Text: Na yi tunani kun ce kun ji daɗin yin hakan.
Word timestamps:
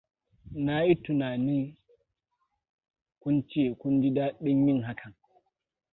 Na 0.65 0.75
yi 0.85 0.93
tunani 1.03 1.59
kun 3.21 3.35
ce 3.49 3.63
kun 3.79 3.95
ji 4.01 4.09
daɗin 4.15 4.67
yin 4.67 4.83
hakan. 4.87 5.13